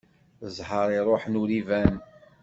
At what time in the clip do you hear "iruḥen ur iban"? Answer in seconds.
0.99-1.93